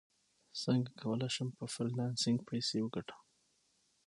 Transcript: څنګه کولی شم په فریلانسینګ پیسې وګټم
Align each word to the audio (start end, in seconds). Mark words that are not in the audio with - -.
څنګه 0.63 0.91
کولی 1.01 1.29
شم 1.35 1.49
په 1.57 1.65
فریلانسینګ 1.73 2.39
پیسې 2.49 2.77
وګټم 2.81 3.21